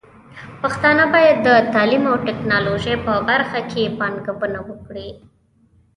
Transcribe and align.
پښتانه 0.61 1.03
بايد 1.13 1.37
د 1.47 1.49
تعليم 1.73 2.03
او 2.11 2.15
ټکنالوژۍ 2.27 2.95
په 3.05 3.13
برخه 3.29 3.59
کې 3.71 3.93
پانګونه 3.99 4.59
وکړي. 4.69 5.09